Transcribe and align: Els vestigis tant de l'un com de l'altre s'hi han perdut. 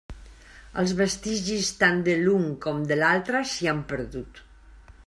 Els 0.83 0.93
vestigis 1.01 1.69
tant 1.83 2.01
de 2.09 2.17
l'un 2.23 2.49
com 2.65 2.81
de 2.93 2.99
l'altre 3.03 3.45
s'hi 3.53 3.71
han 3.75 3.87
perdut. 3.95 4.45